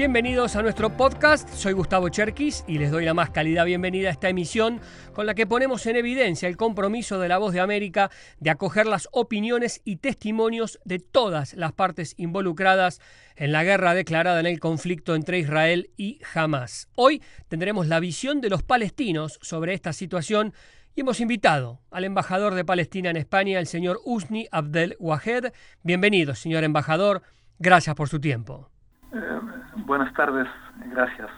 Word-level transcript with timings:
Bienvenidos 0.00 0.56
a 0.56 0.62
nuestro 0.62 0.96
podcast, 0.96 1.46
soy 1.50 1.74
Gustavo 1.74 2.08
Cherkis 2.08 2.64
y 2.66 2.78
les 2.78 2.90
doy 2.90 3.04
la 3.04 3.12
más 3.12 3.28
cálida 3.28 3.64
bienvenida 3.64 4.08
a 4.08 4.12
esta 4.12 4.30
emisión 4.30 4.80
con 5.12 5.26
la 5.26 5.34
que 5.34 5.46
ponemos 5.46 5.84
en 5.84 5.96
evidencia 5.96 6.48
el 6.48 6.56
compromiso 6.56 7.20
de 7.20 7.28
la 7.28 7.36
voz 7.36 7.52
de 7.52 7.60
América 7.60 8.10
de 8.38 8.48
acoger 8.48 8.86
las 8.86 9.10
opiniones 9.12 9.82
y 9.84 9.96
testimonios 9.96 10.80
de 10.86 11.00
todas 11.00 11.52
las 11.52 11.72
partes 11.72 12.14
involucradas 12.16 12.98
en 13.36 13.52
la 13.52 13.62
guerra 13.62 13.92
declarada 13.92 14.40
en 14.40 14.46
el 14.46 14.58
conflicto 14.58 15.14
entre 15.14 15.38
Israel 15.38 15.90
y 15.98 16.18
Hamas. 16.32 16.88
Hoy 16.94 17.22
tendremos 17.48 17.86
la 17.86 18.00
visión 18.00 18.40
de 18.40 18.48
los 18.48 18.62
palestinos 18.62 19.38
sobre 19.42 19.74
esta 19.74 19.92
situación 19.92 20.54
y 20.94 21.02
hemos 21.02 21.20
invitado 21.20 21.82
al 21.90 22.04
embajador 22.04 22.54
de 22.54 22.64
Palestina 22.64 23.10
en 23.10 23.18
España, 23.18 23.58
el 23.58 23.66
señor 23.66 24.00
Usni 24.06 24.48
Abdel 24.50 24.96
Wahed. 24.98 25.52
Bienvenido, 25.82 26.34
señor 26.34 26.64
embajador. 26.64 27.20
Gracias 27.58 27.94
por 27.94 28.08
su 28.08 28.18
tiempo. 28.18 28.70
Eh, 29.12 29.59
buenas 29.76 30.12
tardes, 30.14 30.48
gracias. 30.86 31.30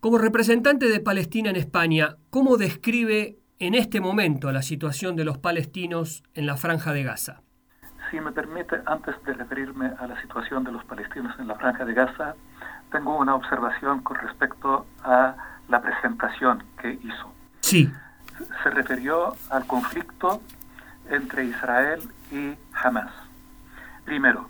Como 0.00 0.18
representante 0.18 0.86
de 0.86 1.00
Palestina 1.00 1.50
en 1.50 1.56
España, 1.56 2.16
¿cómo 2.30 2.56
describe 2.56 3.38
en 3.58 3.74
este 3.74 4.00
momento 4.00 4.52
la 4.52 4.62
situación 4.62 5.16
de 5.16 5.24
los 5.24 5.38
palestinos 5.38 6.22
en 6.34 6.46
la 6.46 6.56
franja 6.56 6.92
de 6.92 7.02
Gaza? 7.02 7.40
Si 8.10 8.20
me 8.20 8.30
permite, 8.30 8.76
antes 8.86 9.16
de 9.24 9.32
referirme 9.32 9.90
a 9.98 10.06
la 10.06 10.20
situación 10.22 10.62
de 10.62 10.70
los 10.70 10.84
palestinos 10.84 11.34
en 11.40 11.48
la 11.48 11.56
franja 11.56 11.84
de 11.84 11.94
Gaza, 11.94 12.36
tengo 12.92 13.18
una 13.18 13.34
observación 13.34 14.02
con 14.02 14.16
respecto 14.18 14.86
a 15.02 15.34
la 15.68 15.82
presentación 15.82 16.62
que 16.80 16.92
hizo. 16.92 17.32
Sí. 17.60 17.90
Se 18.62 18.70
refirió 18.70 19.34
al 19.50 19.66
conflicto 19.66 20.40
entre 21.10 21.46
Israel 21.46 22.00
y 22.30 22.54
Hamas. 22.74 23.12
Primero, 24.04 24.48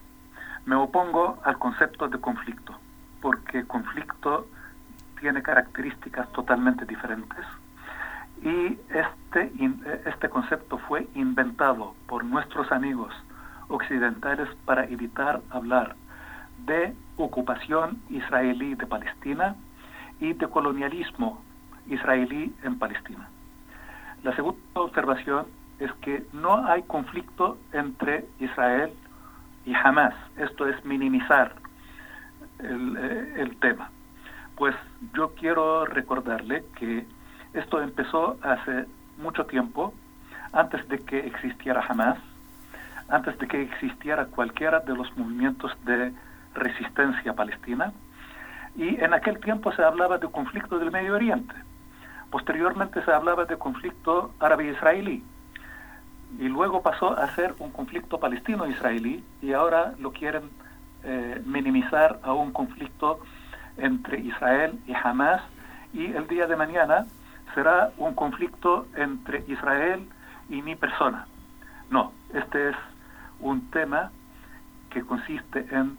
me 0.66 0.76
opongo 0.76 1.38
al 1.44 1.58
concepto 1.58 2.08
de 2.08 2.20
conflicto, 2.20 2.74
porque 3.22 3.66
conflicto 3.66 4.46
tiene 5.20 5.42
características 5.42 6.30
totalmente 6.32 6.84
diferentes 6.84 7.44
y 8.42 8.78
este, 8.90 9.52
este 10.04 10.28
concepto 10.28 10.78
fue 10.78 11.08
inventado 11.14 11.94
por 12.06 12.24
nuestros 12.24 12.70
amigos 12.70 13.14
occidentales 13.68 14.48
para 14.64 14.84
evitar 14.84 15.40
hablar 15.50 15.96
de 16.66 16.94
ocupación 17.16 18.00
israelí 18.10 18.74
de 18.74 18.86
Palestina 18.86 19.56
y 20.20 20.32
de 20.32 20.48
colonialismo 20.48 21.42
israelí 21.88 22.54
en 22.62 22.78
Palestina. 22.78 23.28
La 24.22 24.34
segunda 24.34 24.60
observación 24.74 25.46
es 25.78 25.92
que 25.94 26.26
no 26.32 26.66
hay 26.66 26.82
conflicto 26.82 27.58
entre 27.72 28.26
Israel 28.38 28.92
y 29.66 29.74
jamás. 29.74 30.14
Esto 30.36 30.66
es 30.66 30.82
minimizar 30.84 31.52
eh, 32.60 33.34
el, 33.36 33.56
tema. 33.56 33.90
Pues 34.56 34.74
yo 35.12 35.34
quiero 35.34 35.84
recordarle 35.84 36.64
que 36.76 37.04
esto 37.52 37.82
empezó 37.82 38.38
hace 38.42 38.86
mucho 39.18 39.44
tiempo, 39.44 39.92
antes 40.52 40.88
de 40.88 40.98
que 41.00 41.18
existiera 41.18 41.82
jamás, 41.82 42.18
antes 43.08 43.38
de 43.38 43.46
que 43.46 43.60
existiera 43.62 44.26
cualquiera 44.26 44.80
de 44.80 44.94
los 44.94 45.14
movimientos 45.16 45.72
de 45.84 46.12
resistencia 46.54 47.34
palestina, 47.34 47.92
y 48.76 49.00
en 49.02 49.12
aquel 49.12 49.38
tiempo 49.40 49.72
se 49.72 49.82
hablaba 49.82 50.18
de 50.18 50.28
conflicto 50.28 50.78
del 50.78 50.90
Medio 50.90 51.14
Oriente. 51.14 51.54
Posteriormente 52.30 53.02
se 53.04 53.12
hablaba 53.12 53.44
de 53.44 53.56
conflicto 53.56 54.34
árabe-israelí 54.38 55.22
y 56.38 56.48
luego 56.48 56.82
pasó 56.82 57.16
a 57.16 57.28
ser 57.34 57.54
un 57.58 57.70
conflicto 57.70 58.18
palestino-israelí 58.18 59.24
y 59.42 59.52
ahora 59.52 59.94
lo 59.98 60.12
quieren 60.12 60.50
eh, 61.04 61.40
minimizar 61.44 62.18
a 62.22 62.32
un 62.32 62.52
conflicto 62.52 63.20
entre 63.78 64.20
Israel 64.20 64.78
y 64.86 64.92
Hamas 64.94 65.42
y 65.92 66.06
el 66.12 66.26
día 66.26 66.46
de 66.46 66.56
mañana 66.56 67.06
será 67.54 67.90
un 67.96 68.14
conflicto 68.14 68.86
entre 68.96 69.44
Israel 69.48 70.08
y 70.48 70.62
mi 70.62 70.74
persona. 70.74 71.26
No, 71.90 72.12
este 72.34 72.70
es 72.70 72.76
un 73.40 73.70
tema 73.70 74.10
que 74.90 75.02
consiste 75.02 75.66
en 75.70 75.96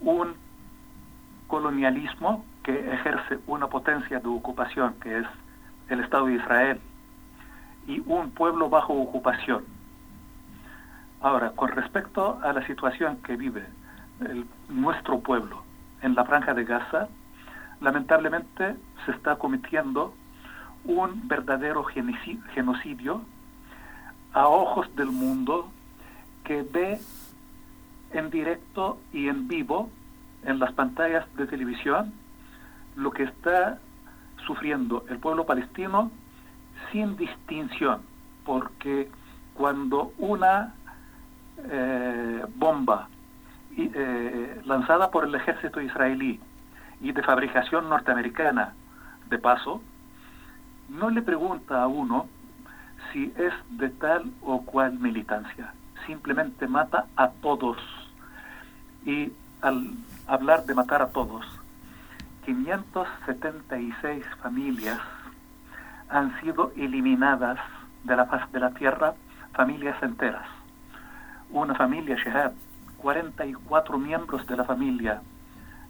un 0.00 0.34
colonialismo 1.46 2.44
que 2.62 2.92
ejerce 2.92 3.38
una 3.46 3.66
potencia 3.66 4.18
de 4.18 4.28
ocupación 4.28 4.94
que 5.00 5.18
es 5.18 5.26
el 5.88 6.00
Estado 6.00 6.26
de 6.26 6.34
Israel 6.34 6.80
y 7.86 8.02
un 8.06 8.30
pueblo 8.30 8.68
bajo 8.68 8.94
ocupación. 8.94 9.64
Ahora, 11.20 11.50
con 11.52 11.68
respecto 11.70 12.38
a 12.42 12.52
la 12.52 12.66
situación 12.66 13.18
que 13.18 13.36
vive 13.36 13.64
nuestro 14.68 15.20
pueblo 15.20 15.62
en 16.02 16.14
la 16.14 16.24
franja 16.24 16.54
de 16.54 16.64
Gaza, 16.64 17.08
lamentablemente 17.80 18.76
se 19.04 19.12
está 19.12 19.36
cometiendo 19.36 20.14
un 20.84 21.28
verdadero 21.28 21.84
genocidio 21.84 23.22
a 24.32 24.48
ojos 24.48 24.94
del 24.96 25.08
mundo 25.08 25.68
que 26.44 26.62
ve 26.62 27.00
en 28.12 28.30
directo 28.30 28.98
y 29.12 29.28
en 29.28 29.48
vivo 29.48 29.90
en 30.44 30.58
las 30.58 30.72
pantallas 30.72 31.24
de 31.36 31.46
televisión 31.46 32.12
lo 32.96 33.10
que 33.12 33.24
está 33.24 33.78
sufriendo 34.46 35.04
el 35.08 35.18
pueblo 35.18 35.46
palestino 35.46 36.10
sin 36.92 37.16
distinción, 37.16 38.02
porque 38.44 39.10
cuando 39.54 40.12
una 40.18 40.74
eh, 41.58 42.44
bomba 42.54 43.08
eh, 43.76 44.60
lanzada 44.64 45.10
por 45.10 45.24
el 45.24 45.34
ejército 45.34 45.80
israelí 45.80 46.38
y 47.00 47.12
de 47.12 47.22
fabricación 47.22 47.88
norteamericana, 47.88 48.74
de 49.28 49.38
paso, 49.38 49.82
no 50.90 51.10
le 51.10 51.22
pregunta 51.22 51.82
a 51.82 51.86
uno 51.86 52.26
si 53.12 53.32
es 53.36 53.52
de 53.70 53.88
tal 53.88 54.30
o 54.42 54.62
cual 54.62 54.98
militancia, 54.98 55.72
simplemente 56.06 56.66
mata 56.66 57.06
a 57.16 57.30
todos. 57.30 57.78
Y 59.04 59.32
al 59.62 59.92
hablar 60.26 60.66
de 60.66 60.74
matar 60.74 61.02
a 61.02 61.08
todos, 61.08 61.46
576 62.44 64.24
familias 64.42 65.00
han 66.12 66.38
sido 66.40 66.72
eliminadas 66.76 67.58
de 68.04 68.16
la 68.16 68.26
faz 68.26 68.50
de 68.52 68.60
la 68.60 68.70
tierra 68.74 69.14
familias 69.54 70.00
enteras. 70.02 70.46
Una 71.50 71.74
familia 71.74 72.16
Shehab, 72.16 72.52
44 72.98 73.98
miembros 73.98 74.46
de 74.46 74.56
la 74.56 74.64
familia 74.64 75.22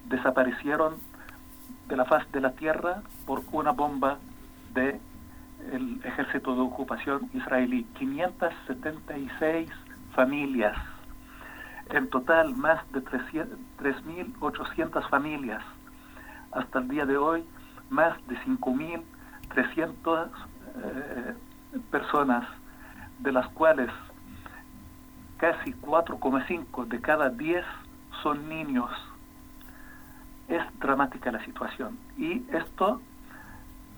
desaparecieron 0.08 0.94
de 1.88 1.96
la 1.96 2.04
faz 2.04 2.30
de 2.32 2.40
la 2.40 2.52
tierra 2.52 3.02
por 3.26 3.42
una 3.52 3.72
bomba 3.72 4.18
del 4.74 5.00
el 5.72 6.00
ejército 6.04 6.54
de 6.54 6.60
ocupación 6.60 7.30
israelí. 7.34 7.84
576 7.98 9.70
familias. 10.14 10.76
En 11.90 12.08
total, 12.08 12.56
más 12.56 12.80
de 12.92 13.04
3.800 13.04 15.08
familias. 15.08 15.62
Hasta 16.52 16.80
el 16.80 16.88
día 16.88 17.06
de 17.06 17.16
hoy, 17.16 17.44
más 17.90 18.16
de 18.26 18.36
5.000 18.38 19.02
300 19.54 20.28
eh, 20.28 21.34
personas, 21.90 22.46
de 23.18 23.32
las 23.32 23.46
cuales 23.48 23.90
casi 25.36 25.72
4,5 25.74 26.86
de 26.86 27.00
cada 27.00 27.28
10 27.30 27.64
son 28.22 28.48
niños. 28.48 28.90
Es 30.48 30.62
dramática 30.78 31.30
la 31.30 31.44
situación. 31.44 31.98
Y 32.16 32.44
esto, 32.52 33.00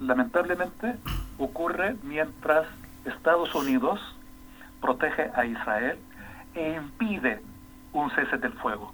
lamentablemente, 0.00 0.96
ocurre 1.38 1.96
mientras 2.02 2.66
Estados 3.04 3.54
Unidos 3.54 4.00
protege 4.80 5.30
a 5.34 5.44
Israel 5.46 5.98
e 6.54 6.74
impide 6.74 7.42
un 7.92 8.10
cese 8.10 8.38
del 8.38 8.52
fuego. 8.54 8.92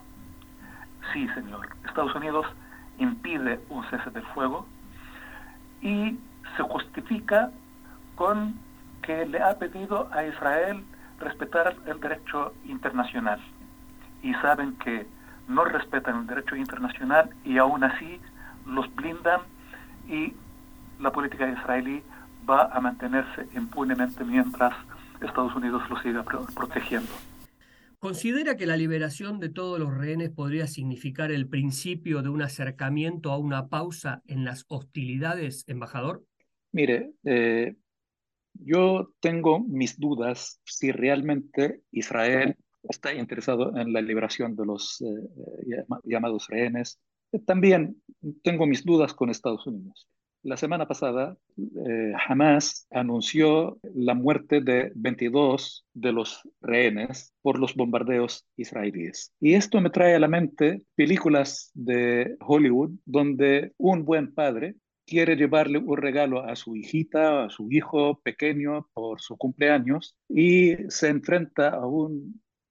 Sí, 1.12 1.28
señor. 1.28 1.68
Estados 1.86 2.14
Unidos 2.14 2.46
impide 2.98 3.60
un 3.68 3.84
cese 3.90 4.10
del 4.10 4.24
fuego 4.26 4.66
y 5.82 6.18
se 6.56 6.62
justifica 6.62 7.50
con 8.16 8.54
que 9.02 9.26
le 9.26 9.42
ha 9.42 9.58
pedido 9.58 10.08
a 10.12 10.24
Israel 10.24 10.84
respetar 11.18 11.76
el 11.86 12.00
derecho 12.00 12.52
internacional. 12.66 13.40
Y 14.22 14.34
saben 14.34 14.76
que 14.76 15.06
no 15.48 15.64
respetan 15.64 16.20
el 16.20 16.26
derecho 16.26 16.56
internacional 16.56 17.30
y 17.44 17.58
aún 17.58 17.84
así 17.84 18.20
los 18.66 18.94
blindan 18.94 19.40
y 20.08 20.34
la 21.00 21.10
política 21.10 21.48
israelí 21.48 22.02
va 22.48 22.70
a 22.72 22.80
mantenerse 22.80 23.48
impunemente 23.54 24.24
mientras 24.24 24.74
Estados 25.20 25.54
Unidos 25.54 25.82
lo 25.90 26.00
siga 26.00 26.22
protegiendo. 26.54 27.12
¿Considera 28.00 28.56
que 28.56 28.64
la 28.64 28.78
liberación 28.78 29.40
de 29.40 29.50
todos 29.50 29.78
los 29.78 29.94
rehenes 29.94 30.30
podría 30.30 30.66
significar 30.66 31.30
el 31.30 31.48
principio 31.48 32.22
de 32.22 32.30
un 32.30 32.40
acercamiento 32.40 33.30
a 33.30 33.36
una 33.36 33.68
pausa 33.68 34.22
en 34.26 34.46
las 34.46 34.64
hostilidades, 34.68 35.64
embajador? 35.68 36.24
Mire, 36.72 37.12
eh, 37.24 37.76
Yo 38.54 39.12
tengo 39.20 39.60
mis 39.60 39.98
dudas 39.98 40.60
si 40.64 40.92
realmente 40.92 41.82
Israel 41.90 42.56
está 42.88 43.12
interesado 43.12 43.76
en 43.76 43.92
la 43.92 44.00
liberación 44.00 44.56
de 44.56 44.64
los 44.64 45.02
eh, 45.02 45.84
llamados 46.04 46.48
rehenes. 46.48 46.98
También 47.44 48.02
tengo 48.42 48.66
mis 48.66 48.82
dudas 48.82 49.12
con 49.12 49.28
Estados 49.28 49.66
Unidos. 49.66 50.08
La 50.42 50.56
semana 50.56 50.88
pasada, 50.88 51.36
eh, 51.58 52.12
Hamas 52.26 52.86
anunció 52.90 53.78
la 53.94 54.14
muerte 54.14 54.62
de 54.62 54.90
22 54.94 55.84
de 55.92 56.12
los 56.12 56.48
rehenes 56.62 57.34
por 57.42 57.58
los 57.58 57.74
bombardeos 57.74 58.46
israelíes. 58.56 59.34
Y 59.38 59.52
esto 59.52 59.82
me 59.82 59.90
trae 59.90 60.14
a 60.14 60.18
la 60.18 60.28
mente 60.28 60.82
películas 60.94 61.70
de 61.74 62.36
Hollywood 62.40 62.92
donde 63.04 63.74
un 63.76 64.06
buen 64.06 64.32
padre 64.32 64.76
quiere 65.06 65.36
llevarle 65.36 65.76
un 65.78 65.98
regalo 65.98 66.42
a 66.42 66.56
su 66.56 66.74
hijita, 66.74 67.44
a 67.44 67.50
su 67.50 67.70
hijo 67.70 68.18
pequeño 68.22 68.88
por 68.94 69.20
su 69.20 69.36
cumpleaños 69.36 70.16
y 70.26 70.76
se 70.88 71.08
enfrenta 71.08 71.68
a 71.68 71.82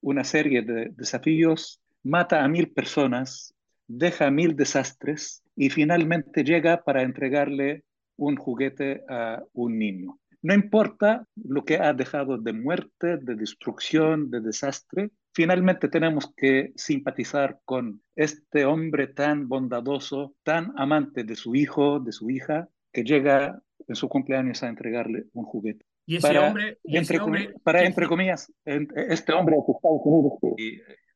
una 0.01 0.24
serie 0.24 0.63
de 0.63 0.89
desafíos, 0.95 1.81
mata 2.01 2.44
a 2.44 2.48
mil 2.48 2.71
personas, 2.71 3.54
deja 3.86 4.31
mil 4.31 4.56
desastres 4.56 5.44
y 5.59 5.69
finalmente 5.69 6.45
llega 6.45 6.83
para 6.85 7.01
entregarle 7.01 7.83
un 8.15 8.38
juguete 8.38 9.03
a 9.09 9.44
un 9.51 9.77
niño. 9.77 10.17
No 10.41 10.53
importa 10.53 11.25
lo 11.35 11.65
que 11.65 11.75
ha 11.75 11.91
dejado 11.91 12.38
de 12.38 12.53
muerte, 12.53 13.17
de 13.17 13.35
destrucción, 13.35 14.31
de 14.31 14.39
desastre, 14.39 15.11
finalmente 15.33 15.89
tenemos 15.89 16.33
que 16.33 16.71
simpatizar 16.77 17.59
con 17.65 18.01
este 18.15 18.63
hombre 18.63 19.07
tan 19.07 19.50
bondadoso, 19.50 20.33
tan 20.44 20.71
amante 20.77 21.25
de 21.25 21.35
su 21.35 21.53
hijo, 21.56 22.00
de 22.00 22.13
su 22.13 22.29
hija, 22.29 22.69
que 22.94 23.03
llega 23.03 23.61
en 23.85 23.95
su 23.95 24.07
cumpleaños 24.07 24.63
a 24.63 24.69
entregarle 24.69 25.25
un 25.33 25.44
juguete. 25.44 25.85
Y 26.06 26.15
ese 26.15 26.27
para, 26.27 26.47
hombre, 26.47 26.77
entre, 26.85 27.19
para 27.63 27.83
entre 27.83 28.07
comillas, 28.07 28.50
este 28.63 29.33
hombre 29.33 29.57
de 29.57 29.73
Estados 29.73 30.01
Unidos 30.06 30.39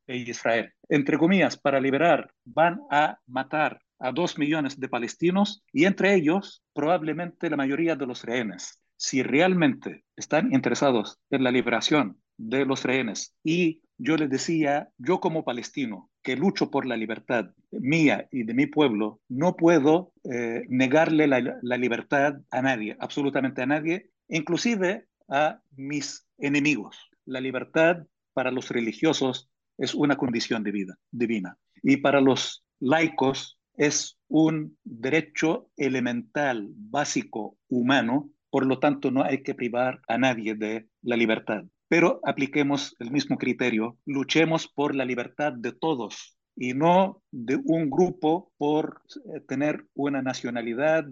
e 0.06 0.18
Israel, 0.18 0.70
entre 0.90 1.18
comillas, 1.18 1.58
para 1.58 1.80
liberar, 1.80 2.30
van 2.44 2.82
a 2.92 3.18
matar 3.26 3.80
a 4.04 4.12
dos 4.12 4.38
millones 4.38 4.80
de 4.80 4.90
palestinos 4.90 5.64
y 5.72 5.86
entre 5.86 6.14
ellos 6.14 6.62
probablemente 6.74 7.50
la 7.50 7.56
mayoría 7.56 7.96
de 7.96 8.06
los 8.06 8.24
rehenes. 8.24 8.82
Si 8.98 9.24
realmente 9.24 10.04
están 10.18 10.54
interesados 10.54 11.20
en 11.30 11.44
la 11.44 11.52
liberación 11.52 12.18
de 12.38 12.66
los 12.66 12.84
rehenes 12.84 13.34
y 13.46 13.82
yo 13.98 14.18
les 14.18 14.30
decía, 14.30 14.90
yo 14.98 15.22
como 15.22 15.46
palestino 15.46 16.12
que 16.22 16.36
lucho 16.36 16.70
por 16.70 16.86
la 16.86 16.98
libertad 16.98 17.52
mía 17.72 18.28
y 18.30 18.44
de 18.44 18.54
mi 18.54 18.66
pueblo, 18.66 19.22
no 19.30 19.56
puedo 19.56 20.12
eh, 20.30 20.64
negarle 20.68 21.28
la, 21.28 21.58
la 21.62 21.78
libertad 21.78 22.42
a 22.52 22.62
nadie, 22.62 22.98
absolutamente 23.00 23.62
a 23.62 23.68
nadie, 23.68 24.10
inclusive 24.28 25.08
a 25.30 25.62
mis 25.78 26.28
enemigos. 26.38 26.98
La 27.24 27.40
libertad 27.40 28.06
para 28.34 28.52
los 28.52 28.70
religiosos 28.70 29.50
es 29.78 29.94
una 29.94 30.18
condición 30.18 30.64
de 30.64 30.72
vida 30.72 30.98
divina. 31.10 31.58
Y 31.82 31.98
para 31.98 32.20
los 32.20 32.66
laicos 32.82 33.58
es 33.76 34.18
un 34.28 34.78
derecho 34.84 35.70
elemental, 35.78 36.70
básico, 36.76 37.58
humano, 37.68 38.30
por 38.50 38.66
lo 38.66 38.80
tanto 38.80 39.12
no 39.12 39.24
hay 39.24 39.42
que 39.44 39.56
privar 39.56 40.02
a 40.08 40.18
nadie 40.18 40.56
de 40.56 40.88
la 41.02 41.16
libertad. 41.16 41.64
Pero 41.88 42.20
apliquemos 42.24 42.96
el 43.00 43.12
mismo 43.12 43.38
criterio, 43.38 43.98
luchemos 44.06 44.68
por 44.68 44.96
la 44.96 45.06
libertad 45.06 45.54
de 45.54 45.72
todos 45.72 46.38
y 46.56 46.74
no 46.74 47.22
de 47.32 47.60
un 47.64 47.90
grupo 47.90 48.52
por 48.58 49.02
eh, 49.34 49.42
tener 49.48 49.88
una 49.94 50.22
nacionalidad 50.22 51.06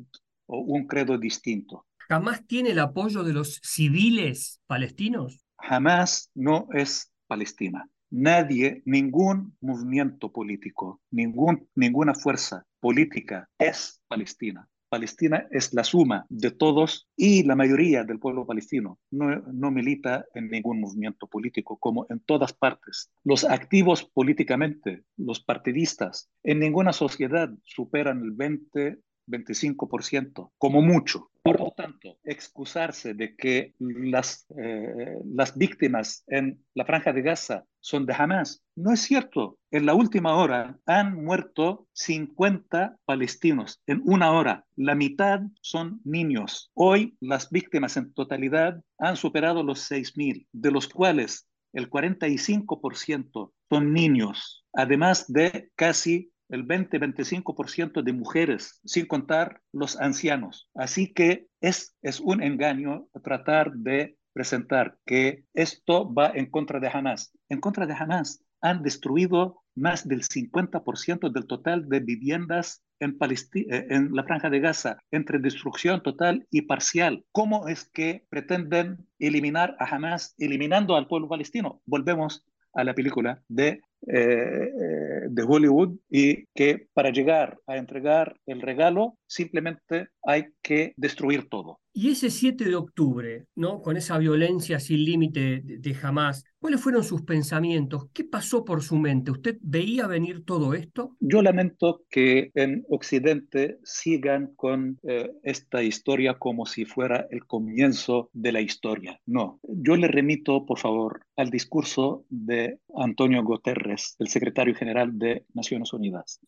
o 0.45 0.59
un 0.59 0.87
credo 0.87 1.17
distinto. 1.17 1.85
¿Jamás 2.09 2.45
tiene 2.45 2.71
el 2.71 2.79
apoyo 2.79 3.23
de 3.23 3.33
los 3.33 3.59
civiles 3.63 4.61
palestinos? 4.67 5.45
Jamás 5.57 6.29
no 6.35 6.67
es 6.73 7.11
Palestina. 7.27 7.87
Nadie, 8.11 8.81
ningún 8.85 9.55
movimiento 9.61 10.33
político, 10.33 10.99
ningún, 11.11 11.69
ninguna 11.75 12.13
fuerza 12.13 12.65
política 12.81 13.49
es 13.57 14.03
Palestina. 14.07 14.67
Palestina 14.89 15.47
es 15.49 15.73
la 15.73 15.85
suma 15.85 16.25
de 16.27 16.51
todos 16.51 17.07
y 17.15 17.43
la 17.43 17.55
mayoría 17.55 18.03
del 18.03 18.19
pueblo 18.19 18.45
palestino 18.45 18.99
no, 19.09 19.37
no, 19.53 19.71
milita 19.71 20.25
en 20.33 20.49
ningún 20.49 20.81
movimiento 20.81 21.27
político, 21.27 21.77
como 21.77 22.05
en 22.09 22.19
todas 22.19 22.51
partes. 22.51 23.09
Los 23.23 23.45
activos 23.45 24.03
políticamente, 24.03 25.03
los 25.15 25.41
partidistas, 25.41 26.29
en 26.43 26.59
ninguna 26.59 26.91
sociedad 26.91 27.49
superan 27.63 28.21
el 28.21 28.31
20 28.31 28.99
25%, 29.27 30.51
como 30.57 30.81
mucho. 30.81 31.31
Por 31.43 31.59
lo 31.59 31.71
tanto, 31.71 32.17
excusarse 32.23 33.13
de 33.13 33.35
que 33.35 33.73
las, 33.79 34.45
eh, 34.57 35.17
las 35.25 35.57
víctimas 35.57 36.23
en 36.27 36.63
la 36.75 36.85
franja 36.85 37.13
de 37.13 37.21
Gaza 37.21 37.65
son 37.81 38.05
de 38.05 38.13
Hamas, 38.13 38.63
no 38.75 38.93
es 38.93 39.01
cierto. 39.01 39.57
En 39.71 39.85
la 39.85 39.93
última 39.93 40.35
hora 40.35 40.79
han 40.85 41.23
muerto 41.23 41.87
50 41.93 42.97
palestinos 43.05 43.81
en 43.87 44.01
una 44.05 44.31
hora. 44.31 44.65
La 44.75 44.95
mitad 44.95 45.41
son 45.61 45.99
niños. 46.03 46.71
Hoy 46.73 47.17
las 47.19 47.49
víctimas 47.49 47.97
en 47.97 48.13
totalidad 48.13 48.81
han 48.97 49.17
superado 49.17 49.63
los 49.63 49.91
6.000, 49.91 50.47
de 50.51 50.71
los 50.71 50.87
cuales 50.87 51.47
el 51.73 51.89
45% 51.89 53.51
son 53.69 53.93
niños, 53.93 54.65
además 54.73 55.31
de 55.31 55.71
casi 55.75 56.31
el 56.49 56.67
20-25% 56.67 58.03
de 58.03 58.13
mujeres, 58.13 58.81
sin 58.83 59.05
contar 59.05 59.61
los 59.71 59.97
ancianos. 59.99 60.69
Así 60.75 61.13
que 61.13 61.47
es, 61.61 61.95
es 62.01 62.19
un 62.19 62.43
engaño 62.43 63.07
tratar 63.23 63.71
de 63.71 64.17
presentar 64.33 64.97
que 65.05 65.45
esto 65.53 66.13
va 66.13 66.31
en 66.33 66.49
contra 66.49 66.79
de 66.79 66.89
Hamas. 66.91 67.33
En 67.51 67.59
contra 67.59 67.85
de 67.85 67.93
Hamas 67.93 68.41
han 68.61 68.81
destruido 68.81 69.61
más 69.75 70.07
del 70.07 70.21
50% 70.21 71.29
del 71.33 71.47
total 71.47 71.89
de 71.89 71.99
viviendas 71.99 72.81
en, 73.01 73.17
eh, 73.19 73.87
en 73.89 74.15
la 74.15 74.23
franja 74.23 74.49
de 74.49 74.61
Gaza, 74.61 74.99
entre 75.11 75.37
destrucción 75.37 76.01
total 76.01 76.47
y 76.49 76.61
parcial. 76.61 77.25
¿Cómo 77.33 77.67
es 77.67 77.83
que 77.83 78.25
pretenden 78.29 79.05
eliminar 79.19 79.75
a 79.79 79.93
Hamas 79.93 80.33
eliminando 80.37 80.95
al 80.95 81.07
pueblo 81.07 81.27
palestino? 81.27 81.81
Volvemos 81.85 82.45
a 82.73 82.85
la 82.85 82.93
película 82.93 83.43
de 83.49 83.81
eh, 84.07 84.15
eh, 84.15 85.27
de 85.29 85.43
Hollywood 85.43 85.95
y 86.09 86.47
que 86.55 86.87
para 86.93 87.11
llegar 87.11 87.59
a 87.67 87.77
entregar 87.77 88.35
el 88.47 88.59
regalo 88.59 89.15
simplemente 89.27 90.07
hay 90.23 90.45
que 90.61 90.93
destruir 90.97 91.49
todo. 91.49 91.79
Y 91.93 92.11
ese 92.11 92.29
7 92.29 92.65
de 92.65 92.75
octubre, 92.75 93.45
¿no? 93.55 93.81
con 93.81 93.97
esa 93.97 94.17
violencia 94.17 94.79
sin 94.79 95.03
límite 95.03 95.61
de, 95.61 95.77
de 95.77 95.97
Hamas, 96.01 96.43
¿Cuáles 96.61 96.79
fueron 96.79 97.03
sus 97.03 97.23
pensamientos? 97.23 98.05
¿Qué 98.13 98.23
pasó 98.23 98.63
por 98.63 98.83
su 98.83 98.95
mente? 98.95 99.31
¿Usted 99.31 99.57
veía 99.61 100.05
venir 100.05 100.45
todo 100.45 100.75
esto? 100.75 101.17
Yo 101.19 101.41
lamento 101.41 102.03
que 102.07 102.51
en 102.53 102.85
Occidente 102.87 103.79
sigan 103.83 104.53
con 104.55 104.99
eh, 105.01 105.31
esta 105.41 105.81
historia 105.81 106.35
como 106.35 106.67
si 106.67 106.85
fuera 106.85 107.25
el 107.31 107.47
comienzo 107.47 108.29
de 108.33 108.51
la 108.51 108.61
historia. 108.61 109.19
No, 109.25 109.59
yo 109.63 109.95
le 109.95 110.07
remito, 110.07 110.67
por 110.67 110.77
favor, 110.77 111.25
al 111.35 111.49
discurso 111.49 112.25
de 112.29 112.77
Antonio 112.95 113.43
Guterres, 113.43 114.15
el 114.19 114.27
secretario 114.27 114.75
general 114.75 115.17
de 115.17 115.45
Naciones 115.55 115.93
Unidas. 115.93 116.41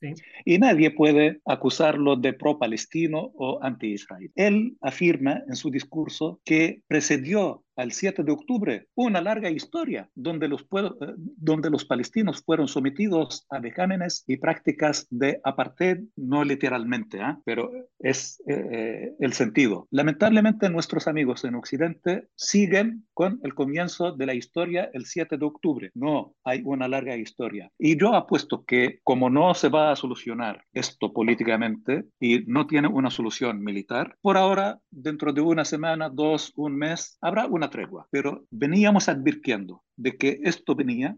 Y 0.46 0.60
nadie 0.60 0.92
puede 0.92 1.42
acusarlo 1.44 2.18
de 2.18 2.34
pro-palestino 2.34 3.32
o 3.34 3.63
anti-israel. 3.64 4.32
Él 4.36 4.78
afirma 4.82 5.42
en 5.48 5.56
su 5.56 5.70
discurso 5.70 6.40
que 6.44 6.82
precedió 6.88 7.64
al 7.76 7.92
7 7.92 8.24
de 8.24 8.32
octubre, 8.32 8.88
una 8.96 9.22
larga 9.22 9.50
historia 9.50 10.10
donde 10.16 10.48
los, 10.48 10.62
eh, 10.62 11.14
donde 11.18 11.70
los 11.70 11.86
palestinos 11.86 12.44
fueron 12.46 12.68
sometidos 12.68 13.46
a 13.50 13.60
vejámenes 13.60 14.24
y 14.28 14.38
prácticas 14.38 15.08
de 15.10 15.40
apartheid, 15.44 16.00
no 16.16 16.44
literalmente, 16.44 17.22
¿ah? 17.22 17.40
pero 17.46 17.72
es 18.00 18.42
eh, 18.48 18.68
eh, 18.72 19.16
el 19.20 19.34
sentido. 19.34 19.88
Lamentablemente 19.92 20.70
nuestros 20.70 21.08
amigos 21.08 21.44
en 21.44 21.56
Occidente 21.56 22.28
siguen 22.36 23.06
con 23.14 23.40
el 23.44 23.54
comienzo 23.54 24.12
de 24.12 24.26
la 24.26 24.34
historia 24.34 24.90
el 24.94 25.06
7 25.06 25.38
de 25.38 25.46
octubre. 25.46 25.92
No, 25.94 26.36
hay 26.44 26.62
una 26.66 26.88
larga 26.88 27.16
historia. 27.16 27.72
Y 27.78 28.00
yo 28.00 28.14
apuesto 28.16 28.64
que 28.66 29.00
como 29.04 29.30
no 29.30 29.54
se 29.54 29.70
va 29.70 29.92
a 29.92 29.96
solucionar 29.96 30.64
esto 30.74 31.14
políticamente 31.14 32.06
y 32.20 32.44
no 32.48 32.68
tiene 32.68 32.88
una 32.88 33.10
solución 33.10 33.64
militar, 33.64 34.18
por 34.22 34.38
ahora, 34.38 34.80
dentro 34.90 35.34
de 35.34 35.42
una 35.42 35.66
semana, 35.66 36.10
dos, 36.10 36.54
un 36.56 36.76
mes, 36.76 37.18
habrá 37.22 37.48
una 37.48 37.63
tregua, 37.70 38.08
pero 38.12 38.46
veníamos 38.52 39.10
advirtiendo 39.10 39.84
de 39.96 40.18
que 40.18 40.40
esto 40.44 40.76
venía 40.76 41.18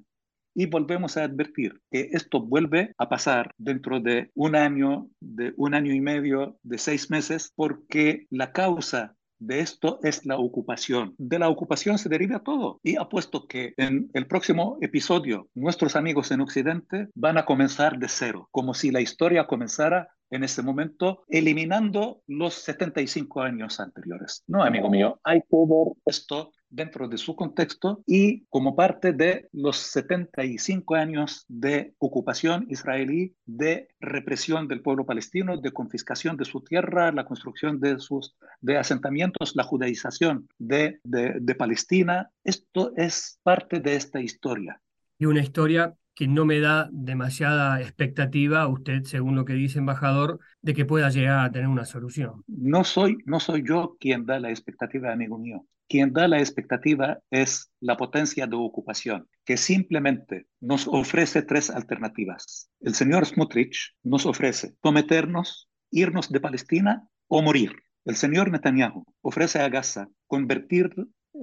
y 0.55 0.67
volvemos 0.67 1.17
a 1.17 1.23
advertir 1.23 1.81
que 1.91 2.09
esto 2.13 2.41
vuelve 2.41 2.93
a 2.97 3.09
pasar 3.09 3.53
dentro 3.57 3.99
de 3.99 4.31
un 4.33 4.55
año, 4.55 5.09
de 5.19 5.53
un 5.57 5.73
año 5.73 5.93
y 5.93 5.99
medio, 5.99 6.57
de 6.63 6.77
seis 6.77 7.11
meses, 7.11 7.51
porque 7.55 8.25
la 8.29 8.53
causa 8.53 9.15
de 9.39 9.59
esto 9.59 9.99
es 10.01 10.25
la 10.25 10.37
ocupación. 10.37 11.13
De 11.17 11.39
la 11.39 11.49
ocupación 11.49 11.97
se 11.97 12.07
deriva 12.09 12.39
todo. 12.39 12.79
Y 12.83 12.95
apuesto 12.95 13.47
que 13.47 13.73
en 13.77 14.09
el 14.13 14.27
próximo 14.27 14.77
episodio 14.81 15.49
nuestros 15.53 15.97
amigos 15.97 16.31
en 16.31 16.41
Occidente 16.41 17.09
van 17.15 17.37
a 17.37 17.45
comenzar 17.45 17.99
de 17.99 18.07
cero, 18.07 18.47
como 18.51 18.73
si 18.73 18.91
la 18.91 19.01
historia 19.01 19.47
comenzara 19.47 20.07
en 20.29 20.43
ese 20.43 20.61
momento, 20.61 21.23
eliminando 21.27 22.21
los 22.27 22.55
75 22.55 23.41
años 23.41 23.79
anteriores. 23.79 24.43
No, 24.47 24.63
amigo 24.63 24.89
mío, 24.89 25.19
hay 25.23 25.41
que 25.41 25.57
ver 25.57 25.93
esto 26.05 26.51
dentro 26.69 27.07
de 27.07 27.17
su 27.17 27.35
contexto 27.35 28.03
y 28.05 28.45
como 28.47 28.75
parte 28.75 29.13
de 29.13 29.47
los 29.53 29.77
75 29.77 30.95
años 30.95 31.45
de 31.47 31.93
ocupación 31.99 32.65
israelí, 32.69 33.35
de 33.45 33.87
represión 33.99 34.67
del 34.67 34.81
pueblo 34.81 35.05
palestino, 35.05 35.57
de 35.57 35.71
confiscación 35.71 36.37
de 36.37 36.45
su 36.45 36.61
tierra, 36.61 37.11
la 37.11 37.25
construcción 37.25 37.79
de 37.79 37.99
sus 37.99 38.35
de 38.61 38.77
asentamientos, 38.77 39.55
la 39.55 39.63
judaización 39.63 40.47
de, 40.57 40.99
de, 41.03 41.35
de 41.39 41.55
Palestina. 41.55 42.29
Esto 42.43 42.93
es 42.95 43.39
parte 43.43 43.79
de 43.79 43.95
esta 43.95 44.19
historia. 44.19 44.81
Y 45.17 45.25
una 45.25 45.41
historia 45.41 45.95
que 46.15 46.27
no 46.27 46.45
me 46.45 46.59
da 46.59 46.89
demasiada 46.91 47.81
expectativa 47.81 48.67
usted, 48.67 49.03
según 49.03 49.35
lo 49.35 49.45
que 49.45 49.53
dice 49.53 49.79
embajador, 49.79 50.39
de 50.61 50.73
que 50.73 50.85
pueda 50.85 51.09
llegar 51.09 51.45
a 51.45 51.51
tener 51.51 51.67
una 51.67 51.85
solución. 51.85 52.43
No 52.47 52.83
soy, 52.83 53.17
no 53.25 53.39
soy 53.39 53.63
yo 53.67 53.97
quien 53.99 54.25
da 54.25 54.39
la 54.39 54.49
expectativa, 54.49 55.11
amigo 55.11 55.37
mío. 55.37 55.65
Quien 55.87 56.13
da 56.13 56.27
la 56.27 56.39
expectativa 56.39 57.19
es 57.29 57.69
la 57.79 57.95
potencia 57.97 58.47
de 58.47 58.55
ocupación, 58.55 59.27
que 59.43 59.57
simplemente 59.57 60.47
nos 60.59 60.87
ofrece 60.87 61.43
tres 61.43 61.69
alternativas. 61.69 62.71
El 62.79 62.95
señor 62.95 63.25
Smutrich 63.25 63.93
nos 64.01 64.25
ofrece 64.25 64.73
someternos, 64.81 65.69
irnos 65.91 66.31
de 66.31 66.39
Palestina 66.39 67.07
o 67.27 67.41
morir. 67.43 67.73
El 68.05 68.15
señor 68.15 68.51
Netanyahu 68.51 69.03
ofrece 69.21 69.59
a 69.59 69.69
Gaza 69.69 70.07
convertir 70.27 70.91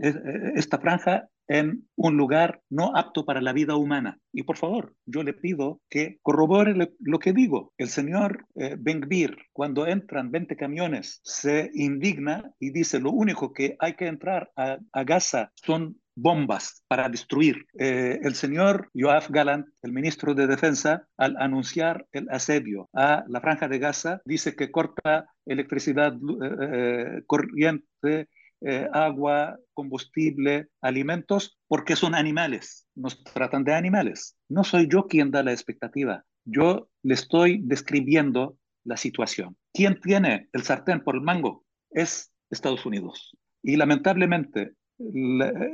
eh, 0.02 0.08
eh, 0.08 0.52
esta 0.54 0.78
franja 0.78 1.28
en 1.52 1.86
un 1.96 2.16
lugar 2.16 2.62
no 2.70 2.96
apto 2.96 3.26
para 3.26 3.42
la 3.42 3.52
vida 3.52 3.76
humana. 3.76 4.18
Y 4.32 4.44
por 4.44 4.56
favor, 4.56 4.94
yo 5.04 5.22
le 5.22 5.34
pido 5.34 5.82
que 5.90 6.18
corrobore 6.22 6.74
lo 6.98 7.18
que 7.18 7.34
digo. 7.34 7.74
El 7.76 7.88
señor 7.88 8.46
eh, 8.54 8.76
Ben-Gvir, 8.78 9.36
cuando 9.52 9.86
entran 9.86 10.30
20 10.30 10.56
camiones, 10.56 11.20
se 11.24 11.70
indigna 11.74 12.50
y 12.58 12.70
dice, 12.70 13.00
lo 13.00 13.10
único 13.10 13.52
que 13.52 13.76
hay 13.80 13.96
que 13.96 14.06
entrar 14.06 14.50
a, 14.56 14.78
Gaza 15.04 15.52
son 15.54 16.00
bombas 16.14 16.84
para 16.88 17.10
destruir. 17.10 17.66
Eh, 17.78 18.18
el 18.22 18.34
señor 18.34 18.88
Yoav 18.94 19.26
Galant, 19.28 19.66
el 19.82 19.92
ministro 19.92 20.34
de 20.34 20.46
Defensa, 20.46 21.06
al 21.18 21.36
anunciar 21.36 22.06
el 22.12 22.30
asedio 22.30 22.88
a 22.94 23.24
la 23.28 23.42
franja 23.42 23.68
de 23.68 23.78
Gaza, 23.78 24.22
dice 24.24 24.56
que 24.56 24.70
corta 24.70 25.26
electricidad, 25.44 26.14
eh, 26.62 27.22
corriente, 27.26 28.28
eh, 28.64 28.88
agua, 28.92 29.58
combustible, 29.74 30.68
alimentos, 30.80 31.58
porque 31.68 31.96
son 31.96 32.14
animales, 32.14 32.86
nos 32.94 33.22
tratan 33.24 33.64
de 33.64 33.74
animales. 33.74 34.36
No 34.48 34.64
soy 34.64 34.88
yo 34.88 35.06
quien 35.06 35.30
da 35.30 35.42
la 35.42 35.52
expectativa, 35.52 36.24
yo 36.44 36.88
le 37.02 37.14
estoy 37.14 37.60
describiendo 37.62 38.56
la 38.84 38.96
situación. 38.96 39.56
¿Quién 39.72 40.00
tiene 40.00 40.48
el 40.52 40.62
sartén 40.62 41.02
por 41.02 41.14
el 41.14 41.22
mango? 41.22 41.64
Es 41.90 42.32
Estados 42.50 42.84
Unidos. 42.84 43.36
Y 43.62 43.76
lamentablemente 43.76 44.74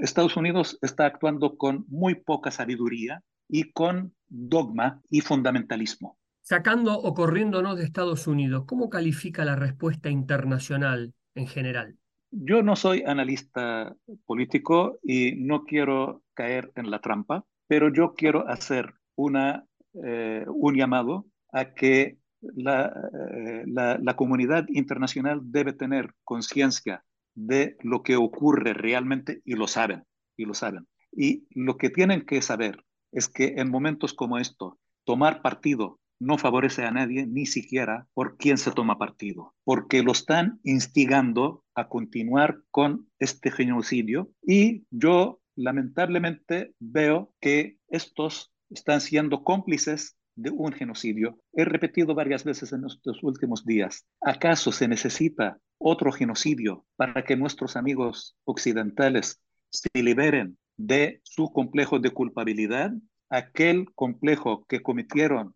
Estados 0.00 0.36
Unidos 0.36 0.78
está 0.82 1.06
actuando 1.06 1.56
con 1.56 1.84
muy 1.88 2.14
poca 2.14 2.50
sabiduría 2.50 3.22
y 3.48 3.72
con 3.72 4.14
dogma 4.26 5.02
y 5.10 5.20
fundamentalismo. 5.20 6.18
Sacando 6.42 6.98
o 6.98 7.14
corriéndonos 7.14 7.76
de 7.76 7.84
Estados 7.84 8.26
Unidos, 8.26 8.64
¿cómo 8.66 8.88
califica 8.88 9.44
la 9.44 9.56
respuesta 9.56 10.08
internacional 10.08 11.12
en 11.34 11.46
general? 11.46 11.98
Yo 12.30 12.62
no 12.62 12.76
soy 12.76 13.02
analista 13.06 13.94
político 14.26 14.98
y 15.02 15.32
no 15.36 15.64
quiero 15.64 16.22
caer 16.34 16.72
en 16.76 16.90
la 16.90 17.00
trampa, 17.00 17.44
pero 17.66 17.92
yo 17.92 18.14
quiero 18.14 18.46
hacer 18.48 18.94
una, 19.16 19.64
eh, 20.04 20.44
un 20.46 20.74
llamado 20.74 21.26
a 21.52 21.72
que 21.74 22.18
la, 22.40 22.86
eh, 22.86 23.64
la, 23.66 23.98
la, 24.00 24.16
comunidad 24.16 24.66
internacional 24.68 25.40
debe 25.42 25.72
tener 25.72 26.14
conciencia 26.22 27.02
de 27.34 27.76
lo 27.82 28.02
que 28.02 28.16
ocurre 28.16 28.74
realmente 28.74 29.40
y 29.44 29.54
lo 29.54 29.66
saben, 29.66 30.04
y 30.36 30.44
lo 30.44 30.54
saben. 30.54 30.86
Y 31.12 31.46
lo 31.50 31.78
que 31.78 31.90
tienen 31.90 32.26
que 32.26 32.42
saber 32.42 32.84
es 33.10 33.28
que 33.28 33.54
en 33.56 33.70
momentos 33.70 34.12
como 34.12 34.38
estos, 34.38 34.74
tomar 35.04 35.40
partido 35.40 35.98
no 36.20 36.38
favorece 36.38 36.84
a 36.84 36.90
nadie, 36.90 37.26
ni 37.26 37.46
siquiera 37.46 38.06
por 38.14 38.36
quien 38.36 38.58
se 38.58 38.72
toma 38.72 38.98
partido, 38.98 39.54
porque 39.64 40.02
lo 40.02 40.12
están 40.12 40.60
instigando 40.64 41.64
a 41.74 41.88
continuar 41.88 42.60
con 42.70 43.08
este 43.18 43.50
genocidio 43.50 44.30
y 44.42 44.84
yo 44.90 45.40
lamentablemente 45.56 46.74
veo 46.78 47.32
que 47.40 47.78
estos 47.88 48.52
están 48.70 49.00
siendo 49.00 49.42
cómplices 49.44 50.16
de 50.36 50.50
un 50.50 50.72
genocidio. 50.72 51.40
He 51.52 51.64
repetido 51.64 52.14
varias 52.14 52.44
veces 52.44 52.72
en 52.72 52.84
estos 52.84 53.22
últimos 53.22 53.64
días, 53.64 54.06
¿acaso 54.20 54.70
se 54.70 54.86
necesita 54.86 55.58
otro 55.78 56.12
genocidio 56.12 56.86
para 56.96 57.24
que 57.24 57.36
nuestros 57.36 57.76
amigos 57.76 58.36
occidentales 58.44 59.40
se 59.70 59.88
liberen 59.94 60.56
de 60.76 61.20
su 61.24 61.52
complejo 61.52 61.98
de 61.98 62.10
culpabilidad? 62.10 62.92
Aquel 63.30 63.92
complejo 63.94 64.64
que 64.66 64.80
cometieron 64.80 65.54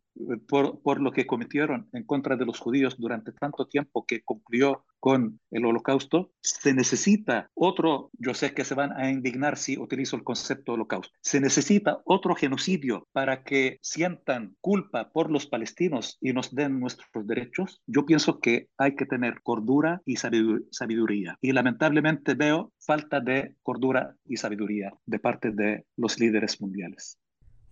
por, 0.48 1.00
lo 1.00 1.12
que 1.12 1.26
cometieron 1.26 1.88
en 1.92 2.04
contra 2.04 2.36
de 2.36 2.44
los 2.44 2.58
judíos 2.58 2.96
durante 2.98 3.32
tanto 3.32 3.66
tiempo 3.66 4.04
que 4.06 4.22
cumplió 4.22 4.84
con 5.00 5.40
el 5.50 5.64
holocausto, 5.64 6.32
se 6.40 6.74
necesita 6.74 7.50
otro, 7.54 8.10
yo 8.18 8.34
sé 8.34 8.54
que 8.54 8.64
se 8.64 8.74
van 8.74 8.92
a 8.92 9.10
indignar 9.10 9.56
si 9.56 9.76
utilizo 9.76 10.16
el 10.16 10.22
concepto 10.22 10.74
holocausto, 10.74 11.12
se 11.20 11.40
necesita 11.40 12.00
otro 12.04 12.34
genocidio 12.36 13.08
para 13.12 13.42
que 13.42 13.78
sientan 13.82 14.56
culpa 14.60 15.10
por 15.10 15.30
los 15.30 15.46
palestinos 15.46 16.18
y 16.20 16.32
nos 16.32 16.54
den 16.54 16.78
nuestros 16.78 17.26
derechos. 17.26 17.82
Yo 17.86 18.06
pienso 18.06 18.38
que 18.38 18.68
hay 18.78 18.94
que 18.94 19.06
tener 19.06 19.42
cordura 19.42 20.02
y 20.04 20.16
sabiduría. 20.16 21.36
Y 21.40 21.52
lamentablemente 21.52 22.34
veo 22.34 22.72
falta 22.78 23.20
de 23.20 23.56
cordura 23.62 24.14
y 24.24 24.36
sabiduría 24.36 24.92
de 25.06 25.18
parte 25.18 25.50
de 25.50 25.84
los 25.96 26.20
líderes 26.20 26.60
mundiales. 26.60 27.18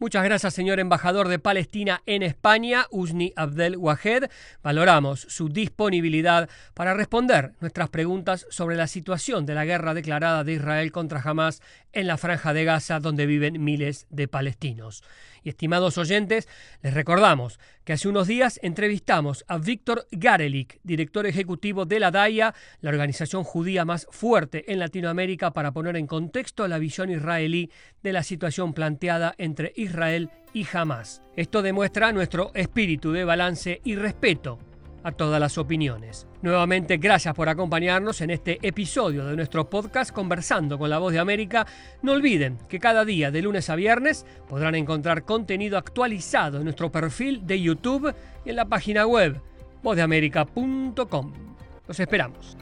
Muchas 0.00 0.24
gracias, 0.24 0.54
señor 0.54 0.80
embajador 0.80 1.28
de 1.28 1.38
Palestina 1.38 2.00
en 2.06 2.22
España, 2.22 2.86
Usni 2.90 3.34
Abdel 3.36 3.76
Wahed. 3.76 4.30
Valoramos 4.62 5.26
su 5.28 5.50
disponibilidad 5.50 6.48
para 6.72 6.94
responder 6.94 7.52
nuestras 7.60 7.90
preguntas 7.90 8.46
sobre 8.48 8.76
la 8.76 8.86
situación 8.86 9.44
de 9.44 9.52
la 9.52 9.66
guerra 9.66 9.92
declarada 9.92 10.42
de 10.42 10.54
Israel 10.54 10.90
contra 10.90 11.20
Hamas 11.20 11.60
en 11.92 12.06
la 12.06 12.16
franja 12.16 12.54
de 12.54 12.64
Gaza, 12.64 12.98
donde 12.98 13.26
viven 13.26 13.62
miles 13.62 14.06
de 14.08 14.26
palestinos. 14.26 15.02
Y 15.42 15.48
estimados 15.48 15.98
oyentes, 15.98 16.48
les 16.82 16.94
recordamos 16.94 17.58
que 17.84 17.92
hace 17.92 18.08
unos 18.08 18.26
días 18.26 18.60
entrevistamos 18.62 19.44
a 19.48 19.58
Víctor 19.58 20.06
Garelik, 20.10 20.80
director 20.82 21.26
ejecutivo 21.26 21.86
de 21.86 22.00
la 22.00 22.10
DAIA, 22.10 22.54
la 22.80 22.90
organización 22.90 23.44
judía 23.44 23.84
más 23.84 24.06
fuerte 24.10 24.72
en 24.72 24.78
Latinoamérica, 24.78 25.52
para 25.52 25.72
poner 25.72 25.96
en 25.96 26.06
contexto 26.06 26.68
la 26.68 26.78
visión 26.78 27.10
israelí 27.10 27.70
de 28.02 28.12
la 28.12 28.22
situación 28.22 28.74
planteada 28.74 29.34
entre 29.38 29.72
Israel 29.76 30.30
y 30.52 30.66
Hamas. 30.72 31.22
Esto 31.36 31.62
demuestra 31.62 32.12
nuestro 32.12 32.50
espíritu 32.54 33.12
de 33.12 33.24
balance 33.24 33.80
y 33.84 33.96
respeto 33.96 34.58
a 35.02 35.12
todas 35.12 35.40
las 35.40 35.58
opiniones. 35.58 36.26
Nuevamente, 36.42 36.96
gracias 36.96 37.34
por 37.34 37.48
acompañarnos 37.48 38.20
en 38.20 38.30
este 38.30 38.58
episodio 38.62 39.24
de 39.26 39.36
nuestro 39.36 39.68
podcast 39.68 40.12
Conversando 40.12 40.78
con 40.78 40.90
la 40.90 40.98
Voz 40.98 41.12
de 41.12 41.18
América. 41.18 41.66
No 42.02 42.12
olviden 42.12 42.58
que 42.68 42.78
cada 42.78 43.04
día, 43.04 43.30
de 43.30 43.42
lunes 43.42 43.70
a 43.70 43.76
viernes, 43.76 44.26
podrán 44.48 44.74
encontrar 44.74 45.24
contenido 45.24 45.78
actualizado 45.78 46.58
en 46.58 46.64
nuestro 46.64 46.90
perfil 46.90 47.46
de 47.46 47.60
YouTube 47.60 48.14
y 48.44 48.50
en 48.50 48.56
la 48.56 48.66
página 48.66 49.06
web 49.06 49.40
vozdeamerica.com. 49.82 51.32
Los 51.86 52.00
esperamos. 52.00 52.56